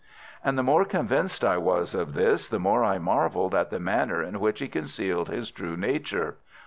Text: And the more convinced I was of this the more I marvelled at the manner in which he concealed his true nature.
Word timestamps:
And 0.43 0.57
the 0.57 0.63
more 0.63 0.83
convinced 0.83 1.43
I 1.43 1.57
was 1.59 1.93
of 1.93 2.15
this 2.15 2.47
the 2.47 2.57
more 2.57 2.83
I 2.83 2.97
marvelled 2.97 3.53
at 3.53 3.69
the 3.69 3.79
manner 3.79 4.23
in 4.23 4.39
which 4.39 4.59
he 4.59 4.67
concealed 4.67 5.29
his 5.29 5.51
true 5.51 5.77
nature. 5.77 6.37